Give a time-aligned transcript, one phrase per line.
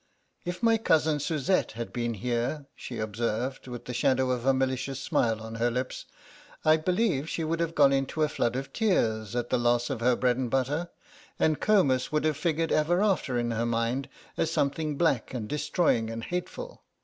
[0.45, 4.99] "If my cousin Suzette had been here," she observed, with the shadow of a malicious
[4.99, 6.05] smile on her lips,
[6.65, 9.99] "I believe she would have gone into a flood of tears at the loss of
[10.01, 10.89] her bread and butter,
[11.37, 16.09] and Comus would have figured ever after in her mind as something black and destroying
[16.09, 16.81] and hateful.